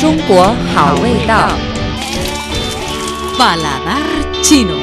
[0.00, 0.42] 中国
[0.74, 1.48] 好味道。
[3.38, 4.02] Paladar
[4.42, 4.76] chino.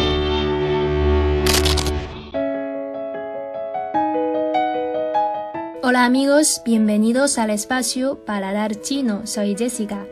[5.81, 9.25] Hola amigos, bienvenidos al espacio Paladar Chino.
[9.25, 10.05] Soy Jessica.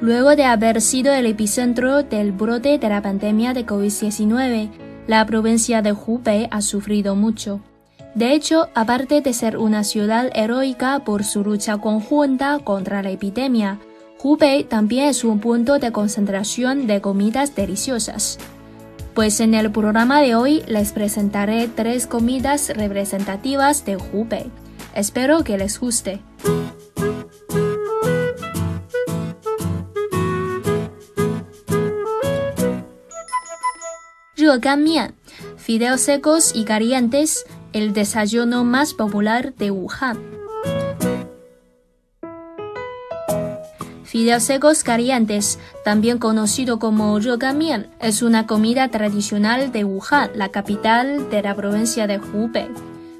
[0.00, 4.68] Luego de haber sido el epicentro del brote de la pandemia de COVID-19,
[5.06, 7.60] la provincia de Hubei ha sufrido mucho.
[8.19, 13.79] De hecho, aparte de ser una ciudad heroica por su lucha conjunta contra la epidemia,
[14.21, 18.37] Hubei también es un punto de concentración de comidas deliciosas.
[19.13, 24.51] Pues en el programa de hoy les presentaré tres comidas representativas de Hubei.
[24.93, 26.19] Espero que les guste.
[35.69, 40.17] Fideos secos y calientes, el desayuno más popular de Wuhan.
[44.03, 47.19] Fideos secos calientes, también conocido como
[47.55, 52.69] Mian, es una comida tradicional de Wuhan, la capital de la provincia de Hubei.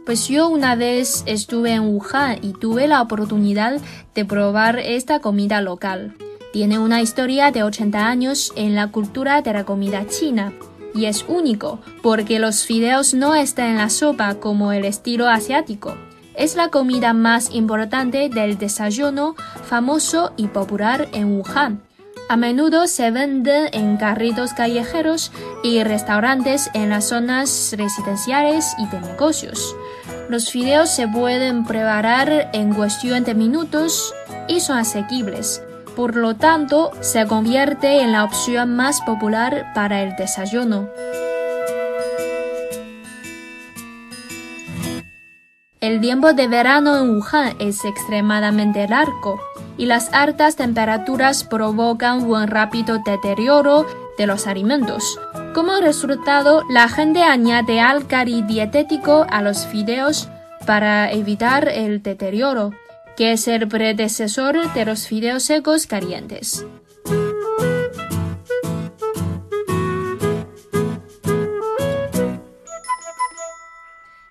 [0.04, 3.80] Pues yo una vez estuve en Wuhan y tuve la oportunidad
[4.16, 6.16] de probar esta comida local.
[6.52, 10.52] Tiene una historia de 80 años en la cultura de la comida china
[10.94, 15.96] y es único porque los fideos no están en la sopa como el estilo asiático.
[16.36, 21.82] Es la comida más importante del desayuno famoso y popular en Wuhan.
[22.30, 25.32] A menudo se vende en carritos callejeros
[25.64, 29.76] y restaurantes en las zonas residenciales y de negocios.
[30.30, 34.14] Los fideos se pueden preparar en cuestión de minutos
[34.48, 35.64] y son asequibles.
[35.96, 40.90] Por lo tanto, se convierte en la opción más popular para el desayuno.
[45.82, 49.40] El tiempo de verano en Wuhan es extremadamente largo
[49.78, 53.86] y las altas temperaturas provocan un rápido deterioro
[54.18, 55.18] de los alimentos.
[55.56, 60.28] Como resultado, la gente añade álcali dietético a los fideos
[60.66, 62.74] para evitar el deterioro,
[63.20, 66.66] que es el predecesor de los fideos secos calientes.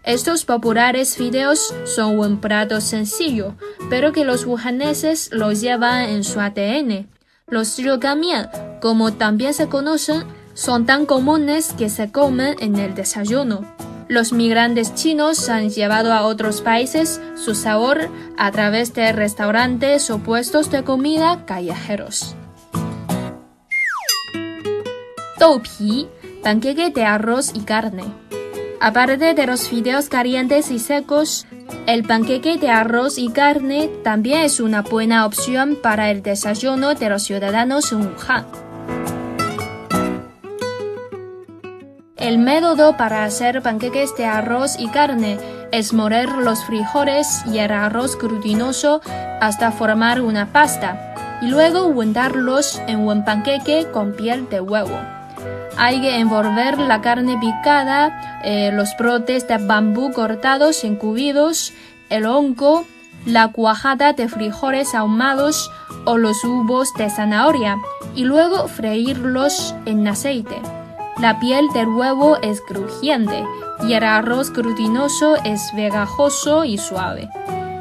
[0.03, 3.57] Estos populares fideos son un plato sencillo,
[3.91, 7.11] pero que los wuhaneses los llevan en su ADN.
[7.47, 8.49] Los mian,
[8.81, 13.67] como también se conocen, son tan comunes que se comen en el desayuno.
[14.09, 18.09] Los migrantes chinos han llevado a otros países su sabor
[18.39, 22.35] a través de restaurantes o puestos de comida callejeros.
[25.39, 26.09] Doupi,
[26.43, 28.05] panqueque de arroz y carne.
[28.81, 31.47] Aparte de los fideos calientes y secos,
[31.87, 37.11] el panqueque de arroz y carne también es una buena opción para el desayuno de
[37.11, 38.68] los ciudadanos en Wuhan.
[42.29, 45.39] El método para hacer panqueques de arroz y carne
[45.73, 49.01] es moler los frijoles y el arroz glutinoso
[49.41, 54.95] hasta formar una pasta y luego untarlos en un panqueque con piel de huevo.
[55.79, 61.73] Hay que envolver la carne picada, eh, los brotes de bambú cortados en cubitos,
[62.11, 62.85] el hongo,
[63.25, 65.71] la cuajada de frijoles ahumados
[66.05, 67.79] o los huevos de zanahoria
[68.15, 70.61] y luego freírlos en aceite.
[71.21, 73.45] La piel del huevo es crujiente
[73.83, 77.29] y el arroz glutinoso es vegajoso y suave.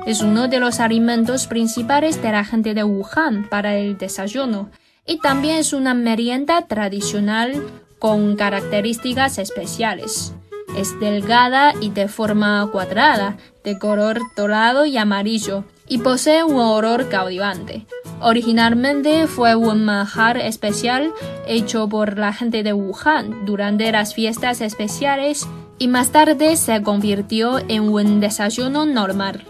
[0.08, 4.72] Es uno de los alimentos principales de la gente de Wuhan para el desayuno
[5.06, 7.62] y también es una merienda tradicional
[8.00, 10.34] con características especiales.
[10.76, 17.10] Es delgada y de forma cuadrada, de color dorado y amarillo, y posee un olor
[17.10, 17.86] cautivante.
[18.20, 21.14] Originalmente fue un manjar especial
[21.48, 25.48] hecho por la gente de Wuhan durante las fiestas especiales
[25.78, 29.46] y más tarde se convirtió en un desayuno normal.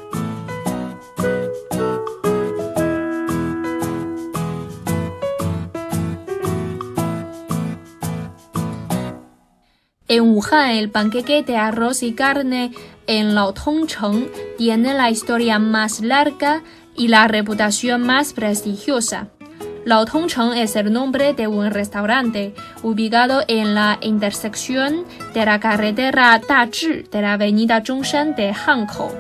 [10.10, 12.72] En Wuhan, el panqueque de arroz y carne
[13.08, 16.62] en Laotongcheng tiene la historia más larga
[16.96, 19.30] y la reputación más prestigiosa.
[19.86, 27.04] Laotongcheng es el nombre de un restaurante ubicado en la intersección de la carretera Dazhi
[27.10, 29.12] de la avenida Zhongshan de Hankou,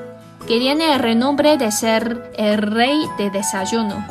[0.45, 4.05] que tiene el renombre de ser el rey de desayuno.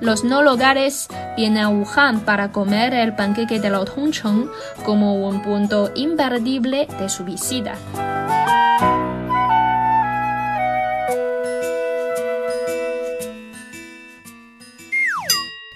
[0.00, 4.50] Los no locales vienen a Wuhan para comer el panqueque de Laotongcheng
[4.84, 7.74] como un punto imperdible de su visita.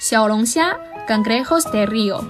[0.05, 2.21] Xiaolongxia, cangrejos de río.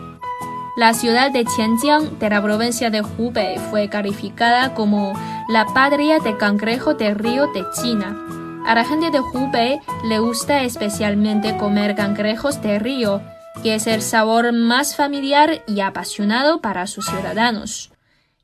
[0.76, 5.12] La ciudad de Qianjiang de la provincia de Hubei fue calificada como
[5.48, 8.16] la patria de cangrejo de río de China.
[8.64, 13.20] A la gente de Hubei le gusta especialmente comer cangrejos de río,
[13.64, 17.90] que es el sabor más familiar y apasionado para sus ciudadanos.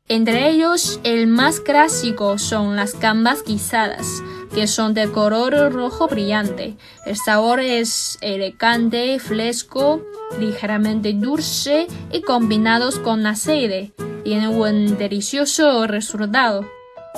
[0.08, 4.08] Entre ellos, el más clásico son las gambas guisadas,
[4.54, 6.76] que son de color rojo brillante.
[7.06, 10.02] El sabor es elegante, fresco,
[10.38, 13.92] ligeramente dulce y combinados con aceite.
[14.24, 16.64] Tiene un delicioso resultado.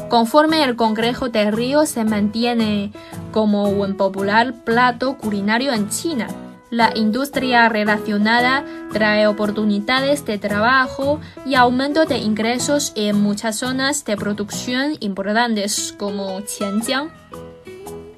[0.08, 2.92] Conforme el congrejo de río se mantiene
[3.30, 6.28] como un popular plato culinario en China,
[6.72, 14.16] la industria relacionada trae oportunidades de trabajo y aumento de ingresos en muchas zonas de
[14.16, 17.12] producción importantes como Qianjiang.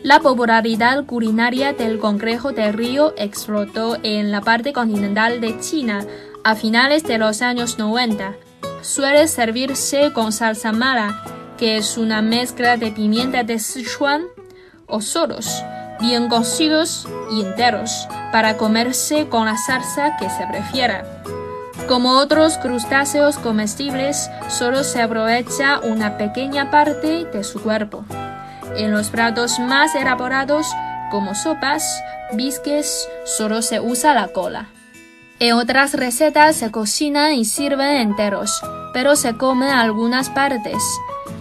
[0.03, 6.07] La popularidad culinaria del congrejo de río explotó en la parte continental de China
[6.45, 8.37] a finales de los años 90.
[8.83, 11.25] Suele servirse con salsa mala,
[11.59, 14.23] que es una mezcla de pimienta de Sichuan
[14.87, 15.65] o soros
[16.01, 21.05] bien cocidos y enteros, para comerse con la salsa que se prefiera.
[21.87, 28.05] Como otros crustáceos comestibles, solo se aprovecha una pequeña parte de su cuerpo.
[28.77, 30.67] En los platos más elaborados,
[31.13, 31.85] como sopas,
[32.33, 34.67] bisques, solo se usa la cola.
[35.39, 38.61] En otras recetas se cocinan y sirven enteros,
[38.93, 40.83] pero se comen algunas partes.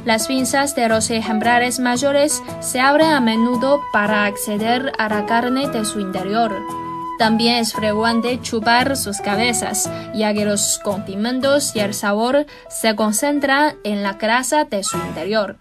[0.06, 5.68] Las pinzas de los ejemplares mayores se abren a menudo para acceder a la carne
[5.70, 6.83] de su interior.
[7.20, 13.76] También es frecuente chupar sus cabezas, ya que los condimentos y el sabor se concentran
[13.84, 15.58] en la grasa de su interior.